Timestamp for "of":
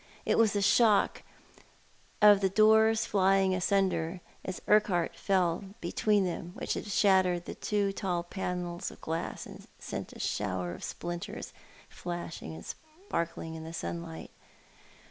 2.23-2.41, 8.89-8.99, 10.73-10.83